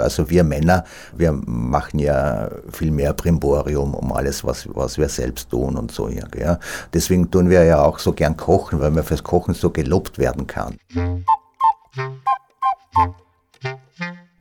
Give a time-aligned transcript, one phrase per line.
[0.00, 0.84] Also wir Männer,
[1.16, 6.08] wir machen ja viel mehr Primborium um alles, was, was wir selbst tun und so.
[6.08, 6.58] Ja.
[6.92, 10.46] Deswegen tun wir ja auch so gern kochen, weil man fürs Kochen so gelobt werden
[10.46, 10.78] kann.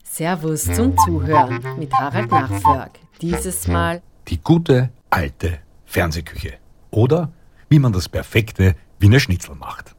[0.03, 2.91] Servus zum Zuhören mit Harald Nachförg.
[3.21, 6.53] Dieses Mal die gute alte Fernsehküche.
[6.91, 7.31] Oder
[7.69, 9.95] wie man das perfekte Wiener Schnitzel macht.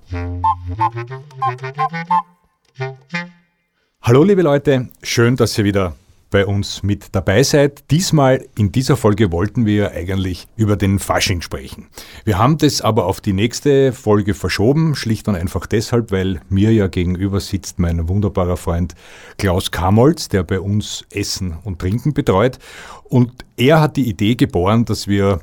[4.02, 5.94] Hallo liebe Leute, schön, dass ihr wieder
[6.30, 7.84] bei uns mit dabei seid.
[7.90, 11.88] Diesmal in dieser Folge wollten wir eigentlich über den Fasching sprechen.
[12.24, 16.72] Wir haben das aber auf die nächste Folge verschoben, schlicht und einfach deshalb, weil mir
[16.72, 18.94] ja gegenüber sitzt mein wunderbarer Freund
[19.36, 22.58] Klaus Kamolz, der bei uns Essen und Trinken betreut.
[23.04, 25.40] Und er hat die Idee geboren, dass wir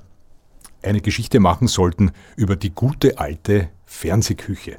[0.81, 4.77] eine Geschichte machen sollten über die gute alte Fernsehküche.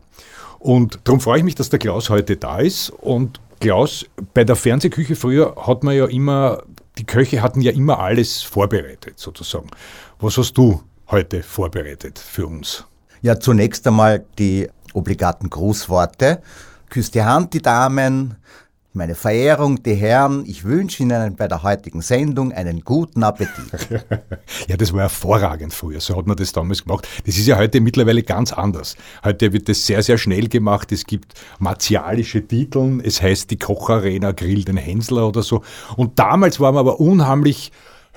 [0.58, 4.56] Und darum freue ich mich, dass der Klaus heute da ist und Klaus, bei der
[4.56, 6.62] Fernsehküche früher hat man ja immer,
[6.96, 9.68] die Köche hatten ja immer alles vorbereitet sozusagen.
[10.20, 12.84] Was hast du heute vorbereitet für uns?
[13.20, 16.40] Ja, zunächst einmal die obligaten Grußworte.
[16.88, 18.36] Küsst die Hand, die Damen,
[18.98, 23.88] meine Verehrung, die Herren, ich wünsche Ihnen bei der heutigen Sendung einen guten Appetit.
[24.68, 27.06] ja, das war hervorragend früher, so hat man das damals gemacht.
[27.24, 28.96] Das ist ja heute mittlerweile ganz anders.
[29.24, 30.90] Heute wird das sehr, sehr schnell gemacht.
[30.90, 35.62] Es gibt martialische Titel, es heißt die Kocharena Grill den Hänsler oder so.
[35.96, 37.70] Und damals war man aber unheimlich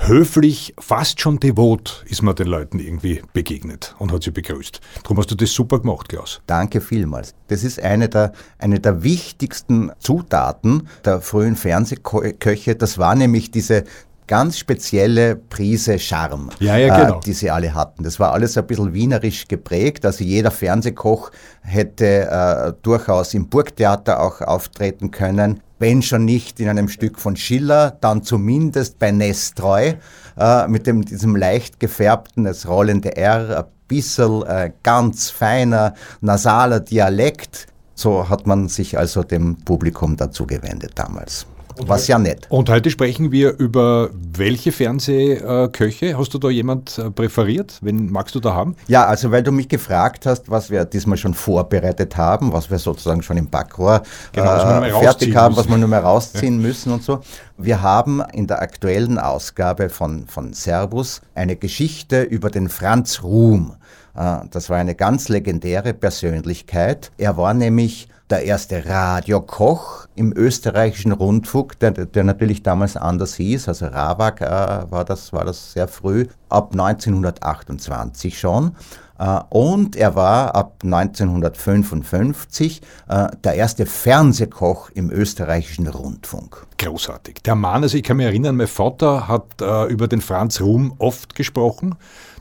[0.07, 4.79] höflich, fast schon devot ist man den Leuten irgendwie begegnet und hat sie begrüßt.
[5.03, 6.41] Darum hast du das super gemacht, Klaus.
[6.47, 7.33] Danke vielmals.
[7.47, 12.75] Das ist eine der, eine der wichtigsten Zutaten der frühen Fernsehköche.
[12.75, 13.83] Das war nämlich diese
[14.27, 17.17] ganz spezielle Prise Charme, ja, ja, genau.
[17.17, 18.03] äh, die sie alle hatten.
[18.03, 20.05] Das war alles ein bisschen wienerisch geprägt.
[20.05, 26.69] Also jeder Fernsehkoch hätte äh, durchaus im Burgtheater auch auftreten können wenn schon nicht in
[26.69, 29.93] einem Stück von Schiller, dann zumindest bei Nestreu
[30.37, 36.81] äh, mit dem, diesem leicht gefärbten, das rollende R, ein bisschen äh, ganz feiner, nasaler
[36.81, 37.65] Dialekt.
[37.95, 41.47] So hat man sich also dem Publikum dazu gewendet damals.
[41.87, 42.47] Was ja nett.
[42.49, 46.17] Und heute sprechen wir über welche Fernsehköche?
[46.17, 47.79] Hast du da jemand äh, präferiert?
[47.81, 48.75] Wen magst du da haben?
[48.87, 52.79] Ja, also weil du mich gefragt hast, was wir diesmal schon vorbereitet haben, was wir
[52.79, 55.65] sozusagen schon im Backrohr genau, äh, fertig haben, müssen.
[55.65, 56.67] was wir nur mehr rausziehen ja.
[56.67, 57.21] müssen und so.
[57.57, 63.75] Wir haben in der aktuellen Ausgabe von, von Servus eine Geschichte über den Franz Ruhm.
[64.15, 67.11] Äh, das war eine ganz legendäre Persönlichkeit.
[67.17, 73.67] Er war nämlich der erste Radiokoch im österreichischen Rundfunk, der, der natürlich damals anders hieß,
[73.67, 78.75] also Rawak äh, war, das, war das sehr früh, ab 1928 schon.
[79.19, 86.65] Äh, und er war ab 1955 äh, der erste Fernsehkoch im österreichischen Rundfunk.
[86.77, 87.43] Großartig.
[87.43, 90.95] Der Mann, also ich kann mich erinnern, mein Vater hat äh, über den Franz Ruhm
[90.97, 91.95] oft gesprochen.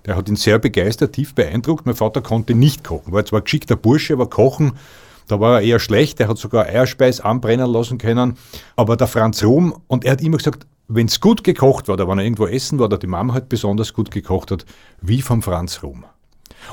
[0.06, 1.84] Der hat ihn sehr begeistert, tief beeindruckt.
[1.84, 4.72] Mein Vater konnte nicht kochen, war zwar geschickter Bursche, aber kochen
[5.30, 8.36] da war er eher schlecht, er hat sogar Eierspeis anbrennen lassen können.
[8.76, 12.08] Aber der Franz Ruhm, und er hat immer gesagt, wenn es gut gekocht war, oder
[12.08, 14.64] wenn er irgendwo essen war, oder die Mama halt besonders gut gekocht hat,
[15.00, 16.04] wie vom Franz Ruhm.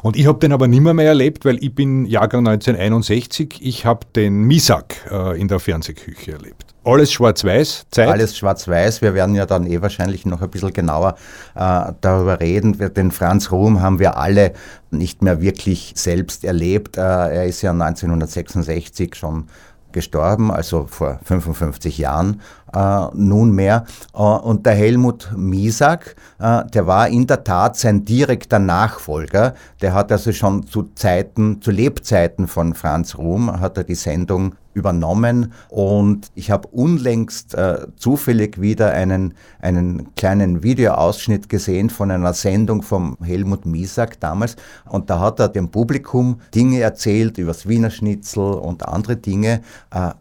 [0.02, 3.60] Und ich habe den aber nimmer mehr erlebt, weil ich bin Jahrgang 1961.
[3.62, 6.76] Ich habe den Misak äh, in der Fernsehküche erlebt.
[6.88, 8.08] Alles schwarz-weiß, Zeit?
[8.08, 9.02] Alles schwarz-weiß.
[9.02, 11.16] Wir werden ja dann eh wahrscheinlich noch ein bisschen genauer
[11.54, 12.78] äh, darüber reden.
[12.94, 14.54] Den Franz Ruhm haben wir alle
[14.90, 16.96] nicht mehr wirklich selbst erlebt.
[16.96, 19.48] Äh, er ist ja 1966 schon
[19.92, 22.42] gestorben, also vor 55 Jahren
[22.74, 23.86] äh, nunmehr.
[24.14, 29.54] Äh, und der Helmut Misak, äh, der war in der Tat sein direkter Nachfolger.
[29.82, 34.56] Der hat also schon zu Zeiten, zu Lebzeiten von Franz Ruhm, hat er die Sendung
[34.78, 42.34] übernommen und ich habe unlängst äh, zufällig wieder einen, einen kleinen Videoausschnitt gesehen von einer
[42.34, 44.56] Sendung vom Helmut Misak damals
[44.86, 49.62] und da hat er dem Publikum Dinge erzählt über das Wiener Schnitzel und andere Dinge
[49.90, 50.12] äh,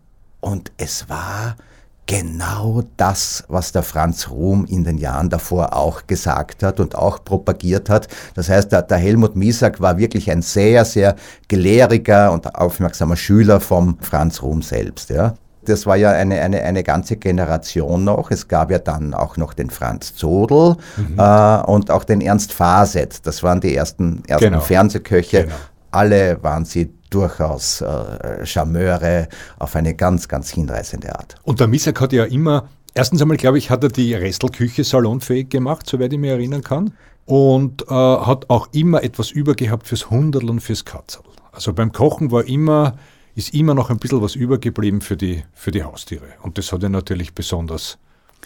[0.41, 1.57] und es war
[2.07, 7.25] genau das, was der Franz Ruhm in den Jahren davor auch gesagt hat und auch
[7.25, 8.09] propagiert hat.
[8.35, 11.17] Das heißt, der, der Helmut Misak war wirklich ein sehr, sehr
[11.49, 15.11] gelehriger und aufmerksamer Schüler vom Franz Ruhm selbst.
[15.11, 15.35] Ja.
[15.65, 18.31] Das war ja eine, eine, eine ganze Generation noch.
[18.31, 21.19] Es gab ja dann auch noch den Franz Zodl mhm.
[21.19, 23.27] äh, und auch den Ernst Faset.
[23.27, 24.61] Das waren die ersten, ersten genau.
[24.61, 25.45] Fernsehköche.
[25.45, 25.55] Genau.
[25.91, 29.29] Alle waren sie durchaus äh, Charmeure
[29.59, 31.37] auf eine ganz, ganz hinreißende Art.
[31.43, 35.49] Und der Misak hat ja immer, erstens einmal glaube ich, hat er die Restelküche salonfähig
[35.49, 36.93] gemacht, soweit ich mich erinnern kann.
[37.25, 41.23] Und äh, hat auch immer etwas übergehabt fürs Hunderl und fürs Katzel.
[41.53, 42.97] Also beim Kochen war immer
[43.37, 46.27] ist immer noch ein bisschen was übergeblieben für die, für die Haustiere.
[46.43, 47.99] Und das hat er natürlich besonders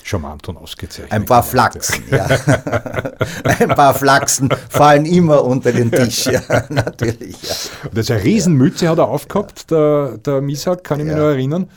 [0.02, 1.12] charmant und ausgezeichnet.
[1.12, 2.26] Ein paar Flachsen, ja.
[3.44, 7.42] ein paar Flachsen fallen immer unter den Tisch, ja, natürlich.
[7.42, 7.54] Ja.
[7.92, 11.70] Das ist eine Riesenmütze, hat er aufgehabt, der, der Misak, kann ich mich noch erinnern.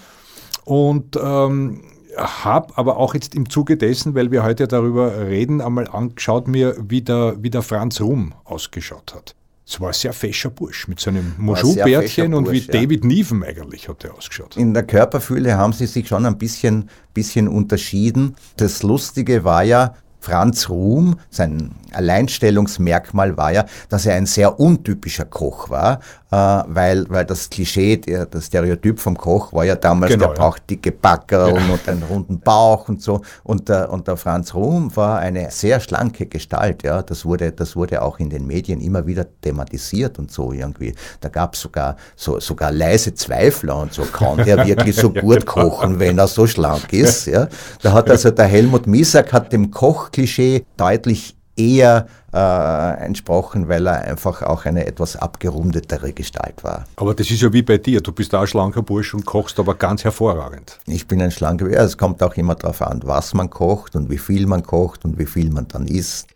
[0.66, 1.84] Und ähm,
[2.18, 6.76] habe aber auch jetzt im Zuge dessen, weil wir heute darüber reden, einmal angeschaut mir,
[6.80, 9.36] wie der, wie der Franz Rum ausgeschaut hat.
[9.66, 12.72] Es war ein sehr fescher Bursch mit seinem Moschou-Bärtchen und wie ja.
[12.72, 14.58] David Neven eigentlich hat er ausgeschaut.
[14.58, 18.36] In der Körperfülle haben sie sich schon ein bisschen, bisschen unterschieden.
[18.58, 25.26] Das Lustige war ja, Franz Ruhm, sein Alleinstellungsmerkmal war ja, dass er ein sehr untypischer
[25.26, 26.00] Koch war,
[26.32, 30.36] äh, weil, weil das Klischee, der, das Stereotyp vom Koch war ja damals, genau, der
[30.36, 30.42] ja.
[30.42, 31.74] braucht dicke Backerl ja.
[31.74, 33.22] und einen runden Bauch und so.
[33.44, 37.04] Und der, und der Franz Ruhm war eine sehr schlanke Gestalt, ja.
[37.04, 40.96] Das wurde, das wurde auch in den Medien immer wieder thematisiert und so irgendwie.
[41.20, 45.42] Da gab es sogar, so, sogar leise Zweifler und so, kann der wirklich so gut
[45.42, 45.70] genau.
[45.70, 47.48] kochen, wenn er so schlank ist, ja.
[47.82, 49.70] Da hat also der Helmut Misak hat dem
[50.14, 56.86] Kochklischee deutlich eher äh, entsprochen, weil er einfach auch eine etwas abgerundetere Gestalt war.
[56.96, 59.60] Aber das ist ja wie bei dir, du bist auch ein schlanker Bursch und kochst
[59.60, 60.80] aber ganz hervorragend.
[60.88, 64.10] Ich bin ein schlanker Bursch, es kommt auch immer darauf an, was man kocht und
[64.10, 66.28] wie viel man kocht und wie viel man dann isst.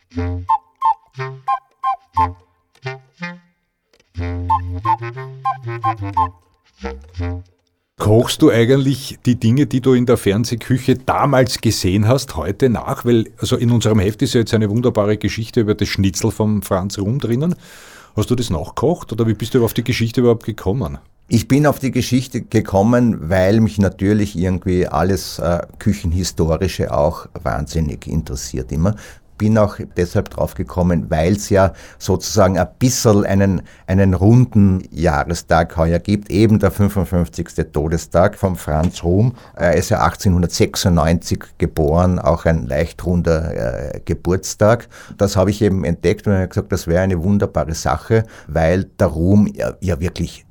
[8.00, 13.06] Kochst du eigentlich die Dinge, die du in der Fernsehküche damals gesehen hast, heute nach?
[13.06, 16.62] Weil also in unserem Heft ist ja jetzt eine wunderbare Geschichte über das Schnitzel vom
[16.62, 17.56] Franz Rum drinnen.
[18.16, 21.00] Hast du das nachgekocht oder wie bist du auf die Geschichte überhaupt gekommen?
[21.28, 28.06] Ich bin auf die Geschichte gekommen, weil mich natürlich irgendwie alles äh, Küchenhistorische auch wahnsinnig
[28.06, 28.96] interessiert immer
[29.38, 35.78] bin auch deshalb drauf gekommen, weil es ja sozusagen ein bisschen einen, einen runden Jahrestag
[35.78, 37.48] heuer gibt, eben der 55.
[37.72, 39.34] Todestag von Franz Ruhm.
[39.56, 44.88] Er ist ja 1896 geboren, auch ein leicht runder äh, Geburtstag.
[45.18, 49.08] Das habe ich eben entdeckt und habe gesagt, das wäre eine wunderbare Sache, weil der
[49.08, 50.47] Ruhm ja, ja wirklich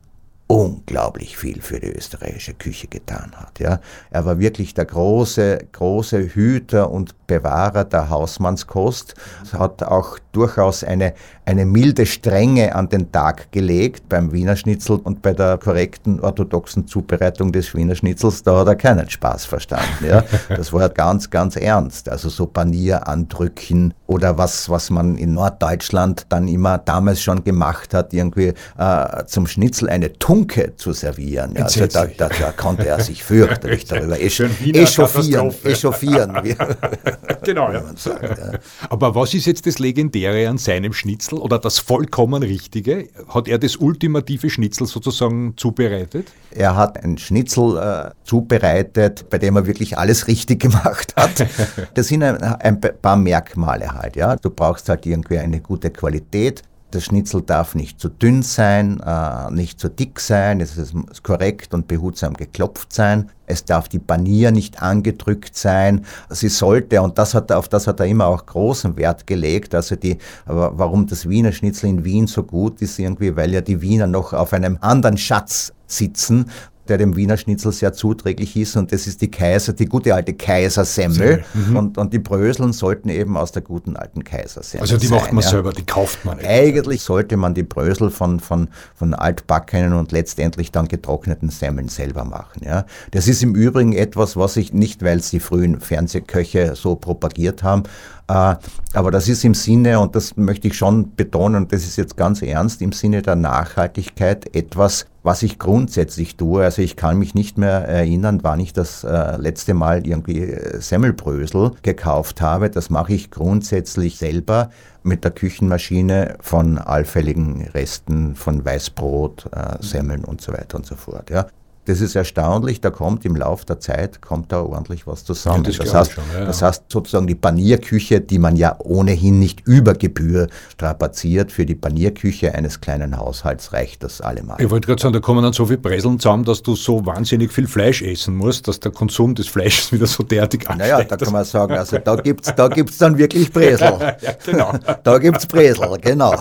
[0.48, 3.58] unglaublich viel für die österreichische Küche getan hat.
[3.58, 3.80] Ja.
[4.10, 9.14] Er war wirklich der große, große Hüter und Bewahrer der Hausmannskost,
[9.52, 11.14] hat auch durchaus eine,
[11.44, 16.86] eine milde Strenge an den Tag gelegt beim Wiener Schnitzel und bei der korrekten orthodoxen
[16.86, 20.06] Zubereitung des Wiener Schnitzels, da hat er keinen Spaß verstanden.
[20.06, 20.22] Ja.
[20.48, 22.08] Das war ganz, ganz ernst.
[22.08, 27.92] Also so Panier andrücken oder was, was man in Norddeutschland dann immer damals schon gemacht
[27.94, 30.35] hat, irgendwie äh, zum Schnitzel eine Tunke
[30.76, 31.54] zu servieren.
[31.56, 31.64] Ja.
[31.64, 35.52] Also da, da, da, konnte er sich fürchterlich darüber echauffieren.
[35.64, 36.32] echauffieren.
[37.42, 37.82] genau, ja.
[37.96, 38.58] Sagt, ja.
[38.90, 43.08] Aber was ist jetzt das Legendäre an seinem Schnitzel oder das vollkommen Richtige?
[43.28, 46.32] Hat er das ultimative Schnitzel sozusagen zubereitet?
[46.50, 51.46] Er hat ein Schnitzel äh, zubereitet, bei dem er wirklich alles richtig gemacht hat.
[51.94, 54.16] das sind ein, ein paar Merkmale halt.
[54.16, 54.36] Ja.
[54.36, 56.62] Du brauchst halt irgendwie eine gute Qualität.
[56.90, 61.74] Das Schnitzel darf nicht zu dünn sein, äh, nicht zu dick sein, es ist korrekt
[61.74, 63.30] und behutsam geklopft sein.
[63.46, 66.04] Es darf die Panier nicht angedrückt sein.
[66.30, 69.96] Sie sollte, und das hat, auf das hat er immer auch großen Wert gelegt, also
[69.96, 74.06] die, warum das Wiener Schnitzel in Wien so gut ist, irgendwie, weil ja die Wiener
[74.06, 76.50] noch auf einem anderen Schatz sitzen,
[76.88, 80.34] der dem Wiener Schnitzel sehr zuträglich ist und das ist die Kaiser, die gute alte
[80.34, 81.76] Kaisersemmel mhm.
[81.76, 85.32] und, und die Bröseln sollten eben aus der guten alten Kaisersemmel Also die sein, macht
[85.32, 85.50] man ja.
[85.50, 86.38] selber, die kauft man.
[86.38, 86.48] Nicht.
[86.48, 92.24] Eigentlich sollte man die Brösel von, von, von altbackenen und letztendlich dann getrockneten Semmeln selber
[92.24, 92.62] machen.
[92.64, 92.86] Ja.
[93.10, 97.62] Das ist im Übrigen etwas, was ich nicht, weil es die frühen Fernsehköche so propagiert
[97.62, 97.84] haben,
[98.28, 102.16] aber das ist im Sinne, und das möchte ich schon betonen, und das ist jetzt
[102.16, 106.64] ganz ernst, im Sinne der Nachhaltigkeit etwas, was ich grundsätzlich tue.
[106.64, 110.80] Also ich kann mich nicht mehr erinnern, wann ich das äh, letzte Mal irgendwie äh,
[110.80, 112.68] Semmelbrösel gekauft habe.
[112.68, 114.70] Das mache ich grundsätzlich selber
[115.04, 121.30] mit der Küchenmaschine von allfälligen Resten von Weißbrot, Semmeln und so weiter und so fort.
[121.30, 121.46] Ja.
[121.86, 125.64] Das ist erstaunlich, da kommt im Laufe der Zeit kommt da ordentlich was zusammen.
[125.64, 129.38] Ja, das, das, heißt, schon, ja, das heißt sozusagen die Panierküche, die man ja ohnehin
[129.38, 134.60] nicht über Gebühr strapaziert, für die Panierküche eines kleinen Haushalts reicht das allemal.
[134.60, 137.52] Ich wollte gerade sagen, da kommen dann so viele Breseln zusammen, dass du so wahnsinnig
[137.52, 140.92] viel Fleisch essen musst, dass der Konsum des Fleisches wieder so derartig ansteigt.
[140.92, 144.16] Naja, da kann man sagen, also da gibt es da gibt's dann wirklich Bresel.
[144.20, 144.72] ja, genau.
[145.04, 146.34] Da gibt es Bresel, genau.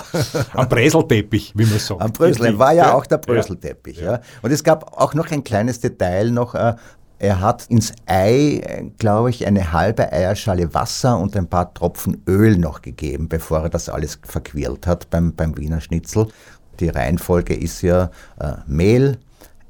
[0.54, 2.02] Am Breselteppich, wie man sagt.
[2.02, 4.02] Am Brösel war ja auch der Bröselteppich.
[4.02, 4.22] Ja.
[4.42, 6.56] Und es gab auch noch ein kleines Detail noch.
[6.56, 6.75] Äh,
[7.18, 12.58] er hat ins Ei, glaube ich, eine halbe Eierschale Wasser und ein paar Tropfen Öl
[12.58, 16.27] noch gegeben, bevor er das alles verquirlt hat beim, beim Wiener Schnitzel.
[16.80, 19.18] Die Reihenfolge ist ja äh, Mehl,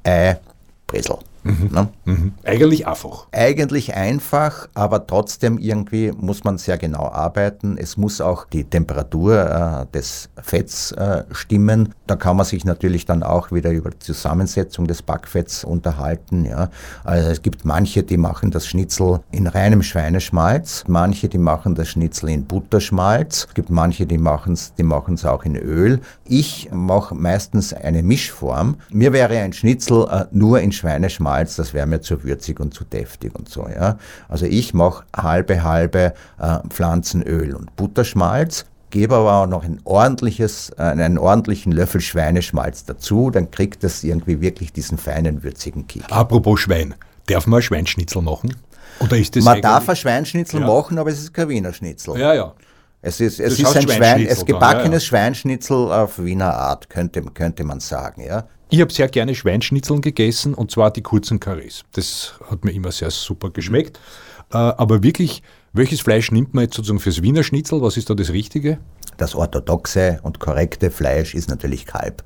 [0.02, 0.38] Ei,
[0.86, 1.18] Bresel.
[1.44, 1.88] Ne?
[2.06, 2.32] Mhm.
[2.44, 3.26] Eigentlich einfach.
[3.32, 7.76] Eigentlich einfach, aber trotzdem irgendwie muss man sehr genau arbeiten.
[7.78, 11.94] Es muss auch die Temperatur äh, des Fetts äh, stimmen.
[12.06, 16.44] Da kann man sich natürlich dann auch wieder über die Zusammensetzung des Backfetts unterhalten.
[16.44, 16.70] Ja.
[17.04, 21.88] Also es gibt manche, die machen das Schnitzel in reinem Schweineschmalz, manche, die machen das
[21.88, 26.00] Schnitzel in Butterschmalz, es gibt manche, die machen es die machen's auch in Öl.
[26.24, 28.76] Ich mache meistens eine Mischform.
[28.90, 32.74] Mir wäre ein Schnitzel äh, nur in Schweineschmalz Malz, das wäre mir zu würzig und
[32.74, 33.68] zu deftig und so.
[33.68, 33.98] Ja.
[34.28, 40.70] Also ich mache halbe, halbe äh, Pflanzenöl und Butterschmalz, gebe aber auch noch ein ordentliches,
[40.78, 46.04] äh, einen ordentlichen Löffel Schweineschmalz dazu, dann kriegt das irgendwie wirklich diesen feinen, würzigen Kick.
[46.10, 46.94] Apropos Schwein,
[47.26, 48.54] darf man Schweinschnitzel machen?
[49.00, 50.66] Oder ist das man darf ein Schweinschnitzel ja.
[50.66, 52.18] machen, aber es ist kein Wiener Schnitzel.
[52.18, 52.54] Ja, ja.
[53.02, 55.00] Es ist, es ist ein Schwein, es gebackenes ja, ja.
[55.00, 58.22] Schweinschnitzel auf Wiener Art, könnte, könnte man sagen.
[58.22, 58.48] Ja.
[58.68, 61.84] Ich habe sehr gerne Schweinschnitzeln gegessen und zwar die kurzen Karrees.
[61.92, 64.00] Das hat mir immer sehr super geschmeckt.
[64.52, 65.42] Äh, aber wirklich,
[65.72, 67.80] welches Fleisch nimmt man jetzt sozusagen fürs Wiener Schnitzel?
[67.80, 68.78] Was ist da das Richtige?
[69.18, 72.24] Das orthodoxe und korrekte Fleisch ist natürlich Kalb.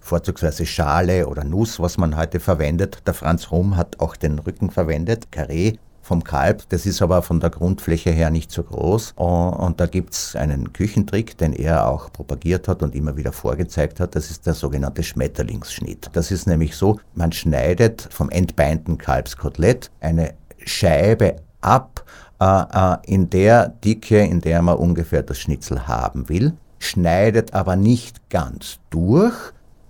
[0.00, 2.98] Vorzugsweise Schale oder Nuss, was man heute verwendet.
[3.06, 5.74] Der Franz Rum hat auch den Rücken verwendet, Karree
[6.08, 6.62] vom Kalb.
[6.70, 9.12] Das ist aber von der Grundfläche her nicht so groß.
[9.16, 14.00] Und da gibt es einen Küchentrick, den er auch propagiert hat und immer wieder vorgezeigt
[14.00, 14.16] hat.
[14.16, 16.10] Das ist der sogenannte Schmetterlingsschnitt.
[16.14, 20.34] Das ist nämlich so, man schneidet vom entbeinten Kalbskotelett eine
[20.64, 22.04] Scheibe ab,
[22.40, 27.76] äh, äh, in der Dicke, in der man ungefähr das Schnitzel haben will, schneidet aber
[27.76, 29.34] nicht ganz durch,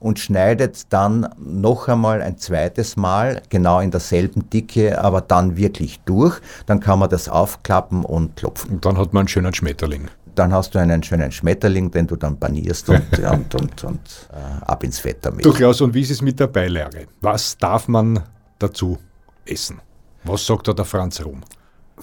[0.00, 6.00] und schneidet dann noch einmal ein zweites Mal, genau in derselben Dicke, aber dann wirklich
[6.00, 6.40] durch.
[6.66, 8.72] Dann kann man das aufklappen und klopfen.
[8.74, 10.08] Und dann hat man einen schönen Schmetterling.
[10.34, 14.64] Dann hast du einen schönen Schmetterling, den du dann panierst und, und, und, und äh,
[14.64, 15.44] ab ins Fett damit.
[15.44, 17.06] Du Klaus, und wie ist es mit der Beilage?
[17.20, 18.22] Was darf man
[18.58, 18.98] dazu
[19.44, 19.80] essen?
[20.24, 21.42] Was sagt da der Franz rum?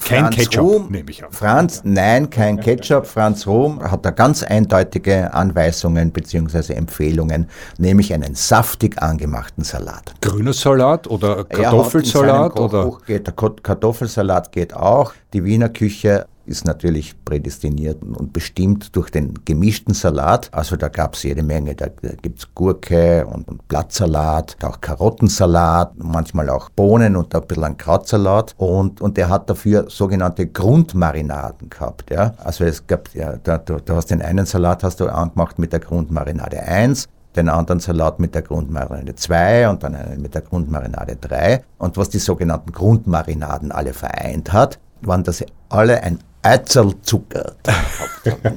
[0.03, 1.31] Kein Franz Ketchup, Ruhm, nehme ich an.
[1.31, 3.05] Franz, nein, kein Ketchup.
[3.05, 6.73] Franz Ruhm hat da ganz eindeutige Anweisungen bzw.
[6.73, 7.47] Empfehlungen,
[7.77, 10.13] nämlich einen saftig angemachten Salat.
[10.21, 12.59] Grüner Salat oder Kartoffelsalat?
[12.59, 12.97] Oder?
[13.05, 15.13] Geht, der Kartoffelsalat geht auch.
[15.33, 20.49] Die Wiener Küche ist natürlich prädestiniert und bestimmt durch den gemischten Salat.
[20.51, 21.75] Also da gab es jede Menge.
[21.75, 28.53] Da gibt es Gurke und, Blattsalat, auch Karottensalat, manchmal auch Bohnen und ein bisschen Krautsalat.
[28.57, 32.11] Und, und der hat dafür sogenannte Grundmarinaden gehabt.
[32.11, 32.33] Ja?
[32.43, 35.73] Also es gab, ja, da, du, du hast den einen Salat hast du angemacht mit
[35.73, 40.41] der Grundmarinade 1 den anderen Salat mit der Grundmarinade 2 und dann einen mit der
[40.41, 41.63] Grundmarinade 3.
[41.77, 46.19] Und was die sogenannten Grundmarinaden alle vereint hat, waren das alle ein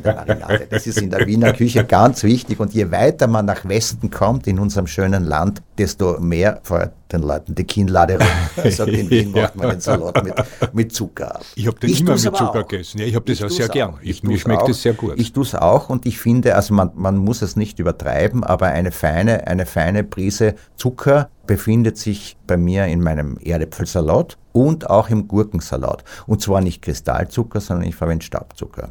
[0.04, 0.66] Marinade.
[0.68, 2.60] Das ist in der Wiener Küche ganz wichtig.
[2.60, 7.22] Und je weiter man nach Westen kommt in unserem schönen Land, desto mehr feuert den
[7.22, 8.70] Leuten die Kinnlade rum.
[8.70, 10.34] Sagt, in Wien macht man den Salat mit,
[10.74, 11.40] mit Zucker.
[11.54, 12.98] Ich habe den ich immer mit Zucker gegessen.
[12.98, 13.94] Ja, ich habe das ich auch sehr gern.
[14.02, 15.14] Ich, mir schmeckt es sehr gut.
[15.16, 18.66] Ich tue es auch und ich finde, also man, man muss es nicht übertreiben, aber
[18.66, 25.08] eine feine, eine feine Prise Zucker befindet sich bei mir in meinem Erdäpfelsalat und auch
[25.08, 26.04] im Gurkensalat.
[26.26, 28.90] Und zwar nicht Kristallzucker, sondern ich verwende Stabzucker.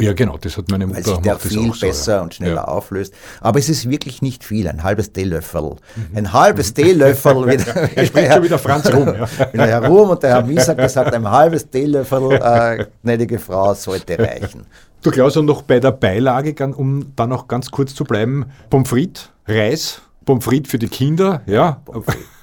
[0.00, 2.64] Ja, genau, das hat meine Mutter Weil sich der viel besser so, und schneller ja.
[2.64, 3.14] auflöst.
[3.40, 5.62] Aber es ist wirklich nicht viel, ein halbes Teelöffel.
[5.62, 6.16] Mhm.
[6.16, 7.46] Ein halbes Teelöffel.
[7.46, 9.06] wieder, er spricht schon wieder Franz rum.
[9.06, 9.28] Ja.
[9.52, 14.18] Wieder herum und der Herr Mies hat gesagt, ein halbes Teelöffel, äh, gnädige Frau, sollte
[14.18, 14.66] reichen.
[15.02, 18.88] Du Klaus, und noch bei der Beilage, um dann noch ganz kurz zu bleiben, Pommes
[18.88, 21.82] frites, Reis, Pommes frites für die Kinder, ja.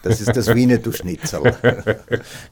[0.03, 1.41] Das ist das Winnetou-Schnitzel.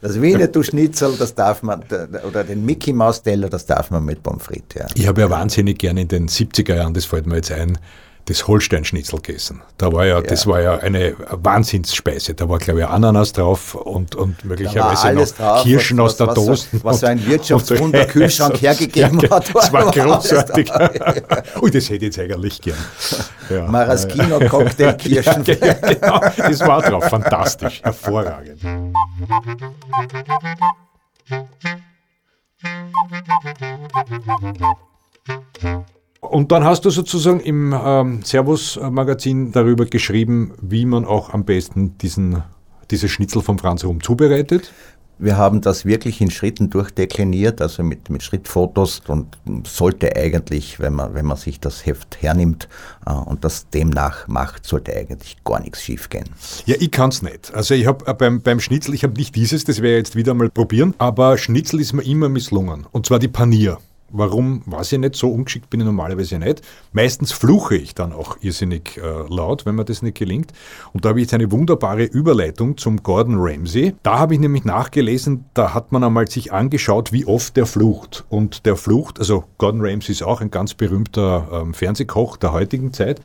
[0.01, 1.83] Das Winnetou-Schnitzel, das darf man,
[2.25, 4.87] oder den Mickey Maus Teller, das darf man mit Pommes frites, ja.
[4.93, 7.77] Ich habe ja wahnsinnig gerne in den 70er Jahren, das fällt mir jetzt ein,
[8.25, 9.61] das Holsteinschnitzel gegessen.
[9.77, 12.33] Da war ja, ja, das war ja eine Wahnsinnsspeise.
[12.33, 16.33] Da war, glaube ich, Ananas drauf und, und möglicherweise noch drauf, Kirschen was, aus der
[16.33, 16.67] Dose.
[16.71, 19.53] Was, was so ein Wirtschaftswunder Kühlschrank hergegeben ja, hat.
[19.53, 20.71] Das war großartig.
[21.61, 22.77] Ui, das hätte ich jetzt eigentlich gern.
[23.49, 23.67] Ja.
[23.69, 25.43] Maraschino Cocktail Kirschen.
[25.43, 27.05] Genau, das war drauf.
[27.05, 27.81] Fantastisch.
[27.83, 28.59] Hervorragend.
[36.35, 41.97] Und dann hast du sozusagen im ähm, Servus-Magazin darüber geschrieben, wie man auch am besten
[41.99, 42.43] diesen,
[42.91, 44.73] diese Schnitzel vom Franz Rum zubereitet.
[45.17, 50.95] Wir haben das wirklich in Schritten durchdekliniert, also mit, mit Schrittfotos und sollte eigentlich, wenn
[50.95, 52.67] man, wenn man sich das Heft hernimmt
[53.05, 56.25] äh, und das demnach macht, sollte eigentlich gar nichts schiefgehen.
[56.65, 57.53] Ja, ich kann es nicht.
[57.53, 60.17] Also ich habe äh, beim, beim Schnitzel, ich habe nicht dieses, das werde ich jetzt
[60.17, 62.85] wieder mal probieren, aber Schnitzel ist mir immer misslungen.
[62.91, 63.77] Und zwar die Panier.
[64.17, 66.61] Warum, weiß ich nicht, so ungeschickt bin ich normalerweise nicht.
[66.93, 70.53] Meistens fluche ich dann auch irrsinnig äh, laut, wenn mir das nicht gelingt.
[70.93, 73.93] Und da habe ich jetzt eine wunderbare Überleitung zum Gordon Ramsay.
[74.03, 78.23] Da habe ich nämlich nachgelesen, da hat man einmal sich angeschaut, wie oft der flucht.
[78.29, 82.93] Und der flucht, also Gordon Ramsay ist auch ein ganz berühmter ähm, Fernsehkoch der heutigen
[82.93, 83.19] Zeit.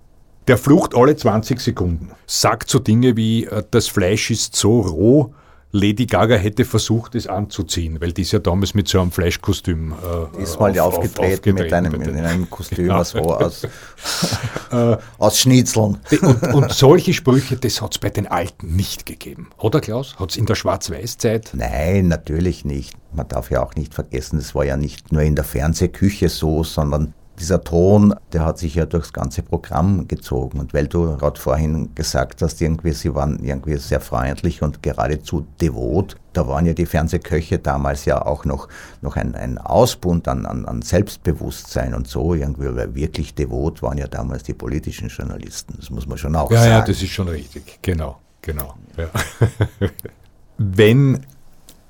[0.49, 2.11] Der flucht alle 20 Sekunden.
[2.26, 5.35] Sagt so Dinge wie, äh, das Fleisch ist so roh,
[5.72, 9.92] Lady Gaga hätte versucht, es anzuziehen, weil die ist ja damals mit so einem Fleischkostüm
[9.92, 13.04] äh, ist mal auf, aufgetreten, aufgetreten mit einem, in einem Kostüm genau.
[13.04, 13.66] so aus,
[15.18, 15.98] aus Schnitzeln.
[16.22, 19.50] Und, und solche Sprüche, das hat es bei den Alten nicht gegeben.
[19.58, 20.18] Oder Klaus?
[20.18, 21.52] Hat es in der Schwarz-Weiß-Zeit?
[21.54, 22.96] Nein, natürlich nicht.
[23.12, 26.64] Man darf ja auch nicht vergessen, es war ja nicht nur in der Fernsehküche so,
[26.64, 30.61] sondern dieser Ton, der hat sich ja durchs ganze Programm gezogen.
[30.61, 35.47] Und weil du gerade vorhin gesagt hast, irgendwie, sie waren irgendwie sehr freundlich und geradezu
[35.61, 38.68] devot, da waren ja die Fernsehköche damals ja auch noch,
[39.00, 42.35] noch ein, ein Ausbund an, an, an Selbstbewusstsein und so.
[42.35, 45.75] Irgendwie, weil wirklich devot waren ja damals die politischen Journalisten.
[45.76, 46.70] Das muss man schon auch ja, sagen.
[46.70, 47.78] Ja, das ist schon richtig.
[47.82, 48.75] Genau, genau.
[48.97, 49.09] Ja.
[50.59, 51.26] Wenn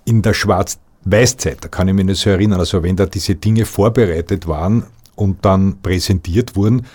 [0.04, 3.64] in der Schwarz-Weiß-Zeit, da kann ich mich nicht so erinnern, also wenn da diese Dinge
[3.64, 4.85] vorbereitet waren,
[5.20, 6.86] und dann präsentiert wurden,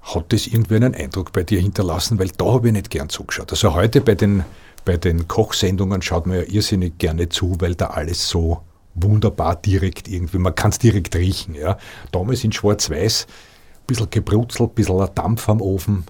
[0.00, 3.50] hat das irgendwie einen Eindruck bei dir hinterlassen, weil da habe ich nicht gern zugeschaut.
[3.50, 4.42] Also heute bei den,
[4.86, 8.62] bei den Kochsendungen schaut man ja irrsinnig gerne zu, weil da alles so
[8.94, 11.54] wunderbar direkt irgendwie, man kann es direkt riechen.
[11.54, 11.76] Ja.
[12.10, 16.04] Damals in Schwarz-Weiß, ein bisschen gebrutzelt, ein bisschen Dampf am Ofen.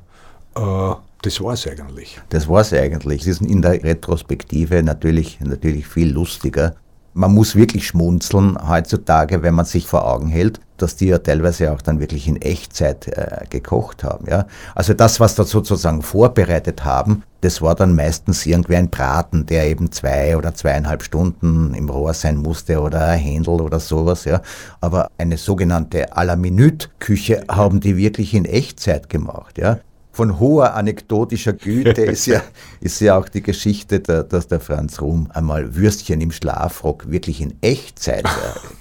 [0.55, 2.21] Äh, das war es eigentlich.
[2.29, 3.23] Das war es eigentlich.
[3.23, 6.77] Es ist in der Retrospektive natürlich, natürlich viel lustiger.
[7.15, 11.73] Man muss wirklich schmunzeln heutzutage, wenn man sich vor Augen hält, dass die ja teilweise
[11.73, 14.27] auch dann wirklich in Echtzeit äh, gekocht haben.
[14.29, 14.47] Ja?
[14.75, 19.69] Also das, was da sozusagen vorbereitet haben, das war dann meistens irgendwie ein Braten, der
[19.69, 24.25] eben zwei oder zweieinhalb Stunden im Rohr sein musste oder ein Händel oder sowas.
[24.25, 24.43] Ja?
[24.81, 29.59] Aber eine sogenannte à la Minute Küche haben die wirklich in Echtzeit gemacht.
[29.59, 29.79] Ja?
[30.19, 32.43] Von hoher anekdotischer Güte ist ja,
[32.81, 37.55] ist ja auch die Geschichte, dass der Franz Ruhm einmal Würstchen im Schlafrock wirklich in
[37.61, 38.29] Echtzeit äh,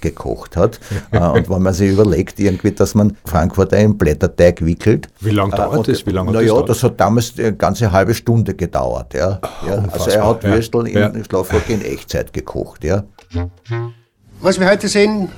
[0.00, 0.80] gekocht hat.
[1.12, 5.06] Äh, und wenn man sich überlegt, irgendwie, dass man Frankfurter im Blätterteig wickelt.
[5.20, 6.04] Wie lange äh, dauert das?
[6.06, 9.14] Wie lange naja, das, das hat damals eine ganze halbe Stunde gedauert.
[9.14, 9.40] Ja.
[9.64, 11.06] ja also er hat Würstel ja.
[11.06, 12.82] im Schlafrock in Echtzeit gekocht.
[12.82, 13.04] Ja.
[14.40, 15.28] Was wir heute sehen,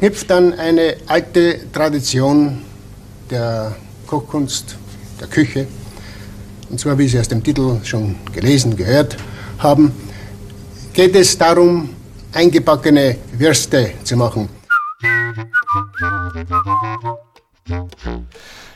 [0.00, 2.58] knüpft an eine alte Tradition
[3.30, 3.76] der
[4.08, 4.76] Kochkunst
[5.20, 5.66] der Küche.
[6.70, 9.16] Und zwar, wie Sie aus dem Titel schon gelesen, gehört
[9.58, 9.92] haben,
[10.92, 11.90] geht es darum,
[12.32, 14.48] eingebackene Würste zu machen.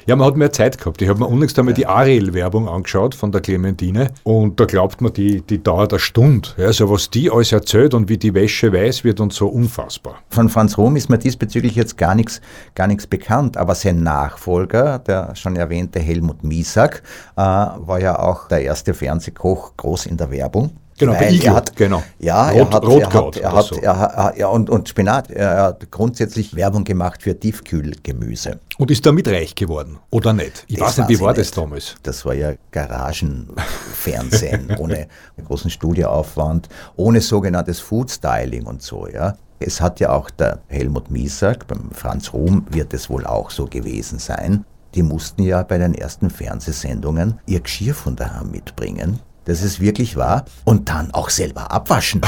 [0.07, 1.01] Ja, man hat mehr Zeit gehabt.
[1.01, 5.13] Ich habe mir unlängst einmal die Ariel-Werbung angeschaut von der Clementine und da glaubt man,
[5.13, 6.49] die, die dauert eine Stunde.
[6.59, 10.17] Also was die alles erzählt und wie die Wäsche weiß wird und so unfassbar.
[10.31, 12.41] Von Franz Rom ist mir diesbezüglich jetzt gar nichts
[12.75, 17.03] gar bekannt, aber sein Nachfolger, der schon erwähnte Helmut Miesack,
[17.37, 20.73] äh, war ja auch der erste Fernsehkoch groß in der Werbung.
[21.03, 22.01] Genau, bei Iglo, hat, genau.
[22.21, 25.33] Ja, Rot, er hat, Rotkraut er hat, er hat, er, ja, und, und Spinat.
[25.33, 28.61] Er hat grundsätzlich Werbung gemacht für Tiefkühlgemüse.
[28.79, 30.65] Und ist damit reich geworden, oder nicht?
[30.69, 31.97] Ich das weiß nicht, wie war das damals?
[32.05, 35.09] Das war ja Garagenfernsehen, ohne
[35.45, 39.35] großen Studioaufwand, ohne sogenanntes Food-Styling und so, ja.
[39.59, 43.67] Es hat ja auch der Helmut Miesack, beim Franz Ruhm wird es wohl auch so
[43.67, 44.65] gewesen sein.
[44.95, 50.17] Die mussten ja bei den ersten Fernsehsendungen ihr Geschirr von daheim mitbringen das ist wirklich
[50.17, 52.21] wahr, und dann auch selber abwaschen.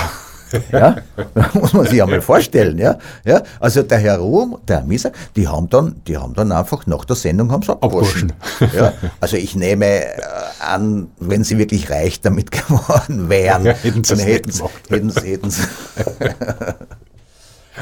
[0.70, 0.96] Ja,
[1.54, 2.96] muss man sich einmal vorstellen, ja.
[3.24, 3.42] ja.
[3.60, 7.04] Also der Herr Ruhm, der Herr Mieser, die haben dann, die haben dann einfach nach
[7.04, 8.32] der Sendung haben sie abgewaschen.
[8.72, 8.92] Ja.
[9.20, 10.20] Also ich nehme äh,
[10.60, 15.20] an, wenn sie wirklich reich damit geworden wären, ja, hätten dann hätten sie, hätten sie,
[15.20, 15.62] hätten sie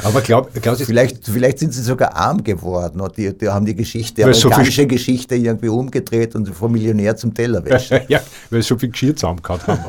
[0.03, 3.75] aber glaub, glaub vielleicht, vielleicht sind sie sogar arm geworden und die, die haben die
[3.75, 8.03] Geschichte, die amerikanische so Geschichte irgendwie umgedreht und vom Millionär zum Tellerwäscher.
[8.09, 9.83] ja, weil sie so viel Geschirr zusammengehauen haben.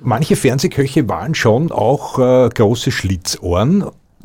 [0.00, 3.84] Manche Fernsehköche waren schon auch äh, große Schlitzohren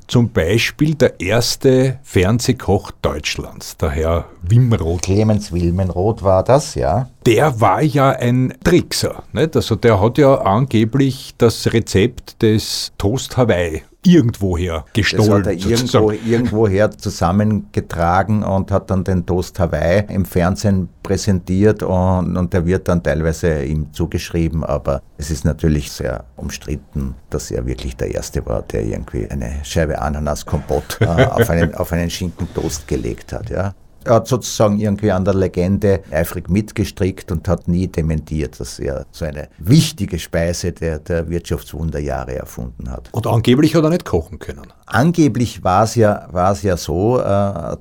[0.09, 5.03] zum Beispiel der erste Fernsehkoch Deutschlands, der Herr Wimroth.
[5.03, 7.09] Clemens Wilmenroth war das, ja.
[7.25, 9.23] Der war ja ein Trickser.
[9.31, 9.55] Nicht?
[9.55, 15.43] Also der hat ja angeblich das Rezept des Toast Hawaii irgendwoher gestohlen.
[15.43, 21.83] Das hat er irgendwo, irgendwoher zusammengetragen und hat dann den Toast Hawaii im Fernsehen präsentiert
[21.83, 27.51] und, und der wird dann teilweise ihm zugeschrieben, aber es ist natürlich sehr umstritten, dass
[27.51, 32.09] er wirklich der Erste war, der irgendwie eine Scheibe Ananas-Kompott äh, auf, einen, auf einen
[32.09, 33.49] Schinkentoast gelegt hat.
[33.49, 33.73] Ja.
[34.09, 39.05] Er hat sozusagen irgendwie an der Legende eifrig mitgestrickt und hat nie dementiert, dass er
[39.11, 43.09] so eine wichtige Speise der, der Wirtschaftswunderjahre erfunden hat.
[43.11, 44.73] Und angeblich hat er nicht kochen können.
[44.87, 47.23] Angeblich war es ja, war es ja so, äh,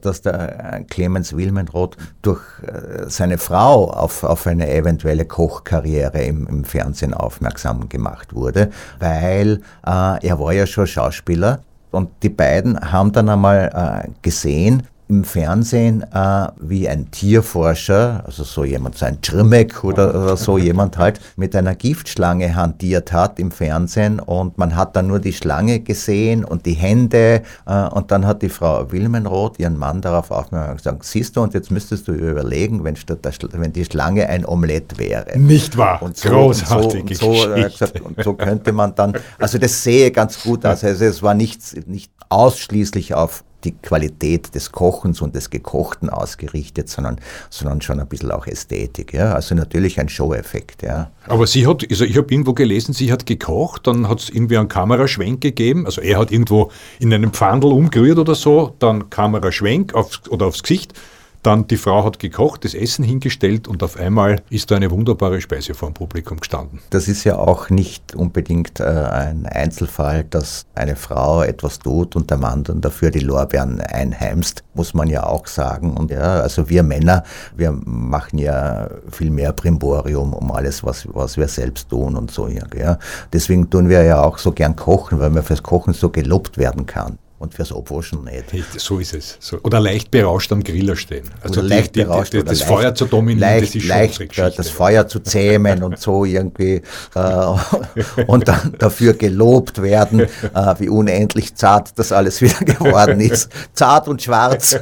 [0.02, 6.64] dass der Clemens Wilmenroth durch äh, seine Frau auf, auf eine eventuelle Kochkarriere im, im
[6.64, 11.60] Fernsehen aufmerksam gemacht wurde, weil äh, er war ja schon Schauspieler
[11.90, 18.44] und die beiden haben dann einmal äh, gesehen, im Fernsehen äh, wie ein Tierforscher, also
[18.44, 23.38] so jemand, so ein Trimek oder, oder so jemand halt, mit einer Giftschlange hantiert hat
[23.38, 28.10] im Fernsehen und man hat dann nur die Schlange gesehen und die Hände äh, und
[28.10, 32.06] dann hat die Frau Wilmenroth ihren Mann darauf aufmerksam gesagt, siehst du, und jetzt müsstest
[32.08, 35.38] du überlegen, wenn, statt der, wenn die Schlange ein Omelett wäre.
[35.38, 36.02] Nicht wahr?
[36.02, 39.82] Und so, Großartige und so, und so, gesagt, und so könnte man dann, also das
[39.82, 40.84] sehe ganz gut aus.
[40.84, 46.88] Also es war nichts, nicht ausschließlich auf die Qualität des Kochens und des Gekochten ausgerichtet,
[46.88, 49.12] sondern, sondern schon ein bisschen auch Ästhetik.
[49.12, 49.32] Ja?
[49.34, 50.82] Also natürlich ein Show-Effekt.
[50.82, 51.10] Ja.
[51.26, 54.58] Aber sie hat, also ich habe irgendwo gelesen, sie hat gekocht, dann hat es irgendwie
[54.58, 55.86] einen Kameraschwenk gegeben.
[55.86, 60.62] Also er hat irgendwo in einem Pfandel umgerührt oder so, dann Kameraschwenk aufs, oder aufs
[60.62, 60.94] Gesicht
[61.42, 65.40] dann die Frau hat gekocht, das Essen hingestellt und auf einmal ist da eine wunderbare
[65.40, 66.80] Speise vor dem Publikum gestanden.
[66.90, 72.30] Das ist ja auch nicht unbedingt äh, ein Einzelfall, dass eine Frau etwas tut und
[72.30, 75.96] der Mann dann dafür die Lorbeeren einheimst, muss man ja auch sagen.
[75.96, 77.22] Und ja, also wir Männer,
[77.56, 82.48] wir machen ja viel mehr Primborium um alles, was, was wir selbst tun und so.
[82.48, 82.98] Ja.
[83.32, 86.86] Deswegen tun wir ja auch so gern kochen, weil man fürs Kochen so gelobt werden
[86.86, 88.44] kann und fürs Abwaschen nicht.
[88.80, 89.36] So ist es.
[89.40, 89.58] So.
[89.62, 91.30] Oder leicht berauscht am Griller stehen.
[91.40, 94.58] Also oder leicht die, berauscht die, die, das Feuer zu dominieren, leicht, das ist leicht,
[94.58, 96.82] das Feuer zu zähmen und so irgendwie
[97.14, 97.56] äh,
[98.26, 103.50] und dann dafür gelobt werden, äh, wie unendlich zart das alles wieder geworden ist.
[103.72, 104.76] Zart und schwarz.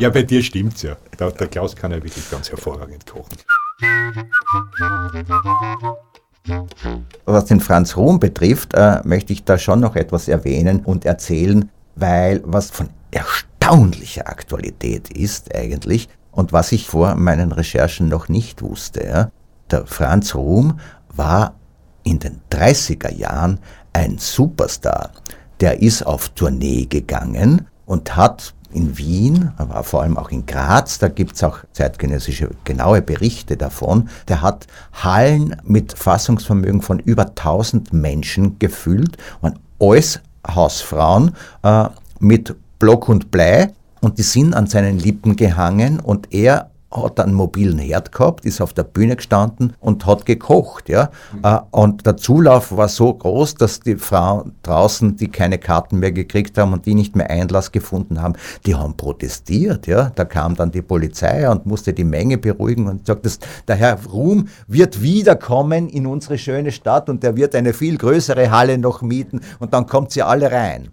[0.00, 0.96] ja, bei dir stimmt's ja.
[1.18, 3.36] Der, der Klaus kann ja wirklich ganz hervorragend kochen.
[7.24, 11.70] Was den Franz Ruhm betrifft, äh, möchte ich da schon noch etwas erwähnen und erzählen,
[11.94, 18.62] weil was von erstaunlicher Aktualität ist eigentlich und was ich vor meinen Recherchen noch nicht
[18.62, 19.06] wusste.
[19.06, 19.30] Ja,
[19.70, 20.80] der Franz Ruhm
[21.14, 21.54] war
[22.02, 23.60] in den 30er Jahren
[23.92, 25.10] ein Superstar.
[25.60, 30.98] Der ist auf Tournee gegangen und hat in Wien, aber vor allem auch in Graz,
[30.98, 37.28] da gibt es auch zeitgenössische genaue Berichte davon, der hat Hallen mit Fassungsvermögen von über
[37.28, 39.16] 1000 Menschen gefüllt.
[39.40, 41.32] Und alles Hausfrauen
[41.62, 41.88] äh,
[42.20, 43.72] mit Block und Blei.
[44.00, 46.00] Und die sind an seinen Lippen gehangen.
[46.00, 50.88] Und er hat einen mobilen Herd gehabt, ist auf der Bühne gestanden und hat gekocht.
[50.88, 51.10] Ja?
[51.32, 51.60] Mhm.
[51.70, 56.58] Und der Zulauf war so groß, dass die Frauen draußen, die keine Karten mehr gekriegt
[56.58, 58.34] haben und die nicht mehr Einlass gefunden haben,
[58.66, 59.86] die haben protestiert.
[59.86, 60.10] Ja?
[60.14, 63.98] Da kam dann die Polizei und musste die Menge beruhigen und sagt, dass der Herr
[64.04, 69.02] Ruhm wird wiederkommen in unsere schöne Stadt und der wird eine viel größere Halle noch
[69.02, 70.88] mieten und dann kommt sie alle rein.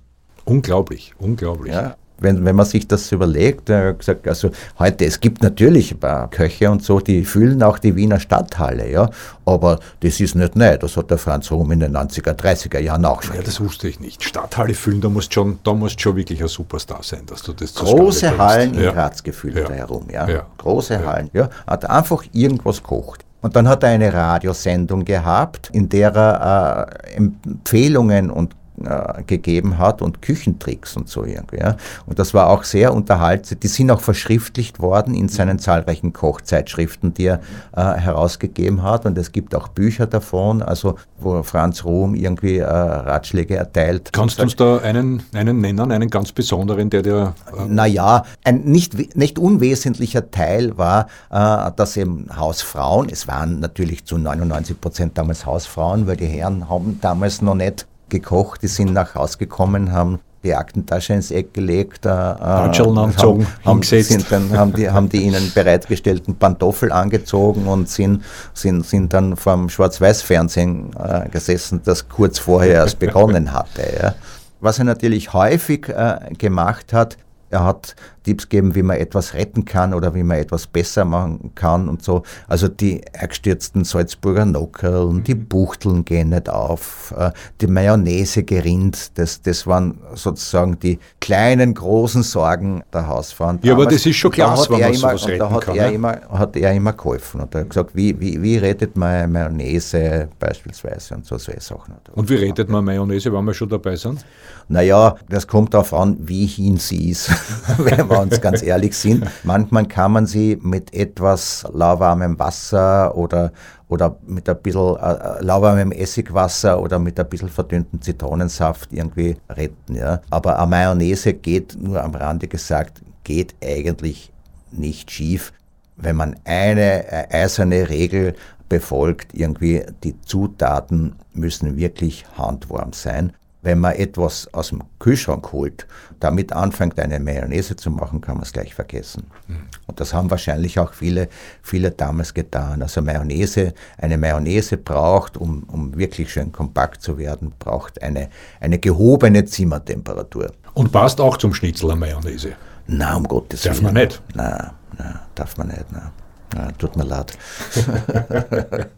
[0.45, 1.73] Unglaublich, unglaublich.
[1.73, 5.91] Ja wenn, wenn man sich das überlegt, er hat gesagt, also heute, es gibt natürlich
[5.93, 9.10] ein paar Köche und so, die füllen auch die Wiener Stadthalle, ja,
[9.45, 13.05] aber das ist nicht neu, das hat der Franz Rom in den 90er, 30er Jahren
[13.05, 13.36] auch schon.
[13.36, 14.23] Ja, das wusste ich nicht.
[14.23, 17.73] Stadthalle füllen, da musst schon, da musst schon wirklich ein Superstar sein, dass du das
[17.75, 18.91] Große Hallen in ja.
[18.91, 19.69] Graz gefüllt ja.
[19.69, 20.27] herum, ja.
[20.27, 20.45] ja.
[20.58, 21.05] Große.
[21.05, 21.49] Hallen, ja.
[21.65, 23.25] Hat einfach irgendwas kocht.
[23.41, 28.53] Und dann hat er eine Radiosendung gehabt, in der er äh, Empfehlungen und
[28.86, 31.60] äh, gegeben hat und Küchentricks und so irgendwie.
[31.60, 31.78] Ja.
[32.06, 33.60] Und das war auch sehr unterhaltsam.
[33.60, 37.42] Die sind auch verschriftlicht worden in seinen zahlreichen Kochzeitschriften, die er
[37.76, 39.06] äh, herausgegeben hat.
[39.06, 44.12] Und es gibt auch Bücher davon, also wo Franz Ruhm irgendwie äh, Ratschläge erteilt.
[44.13, 47.34] Kannst du uns da einen, einen nennen, einen ganz besonderen, der der...
[47.58, 54.06] Äh naja, ein nicht, nicht unwesentlicher Teil war, äh, dass eben Hausfrauen, es waren natürlich
[54.06, 58.93] zu 99 Prozent damals Hausfrauen, weil die Herren haben damals noch nicht gekocht, die sind
[58.93, 64.58] nach Hause gekommen, haben die Aktentasche ins Eck gelegt, äh, Handschellen angezogen, haben, sind dann,
[64.58, 70.91] haben, die, haben die ihnen bereitgestellten Pantoffel angezogen und sind, sind, sind dann vom Schwarz-Weiß-Fernsehen
[70.98, 73.84] äh, gesessen, das kurz vorher erst begonnen hatte.
[74.02, 74.15] Ja.
[74.62, 77.17] Was er natürlich häufig äh, gemacht hat,
[77.50, 77.95] er hat
[78.30, 82.04] Tipps gegeben, wie man etwas retten kann oder wie man etwas besser machen kann und
[82.04, 82.22] so.
[82.48, 85.48] Also die eingestürzten Salzburger Nockerl, die mhm.
[85.48, 92.22] Buchteln gehen nicht auf, äh, die Mayonnaise gerinnt, das, das waren sozusagen die kleinen, großen
[92.22, 93.58] Sorgen der Hausfrauen.
[93.63, 95.76] Ja, aber das ist schon klasse, wenn man immer, sowas retten da hat kann.
[95.76, 95.96] Er ne?
[95.96, 100.30] immer, hat er immer geholfen und er hat gesagt, wie, wie, wie rettet man Mayonnaise
[100.38, 101.96] beispielsweise und so solche Sachen.
[102.13, 104.24] Und wie rettet man Mayonnaise, wenn wir schon dabei sind?
[104.68, 107.32] Naja, das kommt darauf an, wie hin sie ist.
[107.80, 109.25] wenn man wir uns ganz ehrlich sind.
[109.43, 113.51] Manchmal kann man sie mit etwas lauwarmem Wasser oder,
[113.88, 119.38] oder mit ein bisschen äh, äh lauwarmem Essigwasser oder mit ein bisschen verdünnten Zitronensaft irgendwie
[119.49, 119.95] retten.
[119.95, 120.21] Ja.
[120.29, 124.32] Aber eine Mayonnaise geht, nur am Rande gesagt, geht eigentlich
[124.71, 125.53] nicht schief,
[125.97, 128.36] wenn man eine eiserne Regel
[128.69, 133.34] befolgt, irgendwie die Zutaten müssen wirklich handwarm sein.
[133.62, 135.86] Wenn man etwas aus dem Kühlschrank holt,
[136.22, 139.28] damit anfängt, eine Mayonnaise zu machen, kann man es gleich vergessen.
[139.48, 139.67] Mhm.
[139.88, 141.28] Und das haben wahrscheinlich auch viele,
[141.62, 142.82] viele damals getan.
[142.82, 148.30] Also Mayonnaise, eine Mayonnaise braucht, um, um wirklich schön kompakt zu werden, braucht eine,
[148.62, 150.52] eine gehobene Zimmertemperatur.
[150.74, 152.54] Und passt auch zum Schnitzel eine Mayonnaise?
[152.88, 153.74] Na, um Gottes Willen.
[153.76, 154.22] Darf man nicht?
[154.34, 155.91] Nein, nein, darf man nicht.
[155.91, 156.12] Nein.
[156.55, 157.38] Ja, tut mir leid.